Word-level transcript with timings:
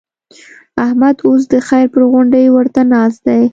احمد 0.85 1.15
اوس 1.27 1.41
د 1.53 1.55
خير 1.67 1.85
پر 1.93 2.01
غونډۍ 2.11 2.45
ورته 2.51 2.81
ناست 2.93 3.19
دی. 3.27 3.41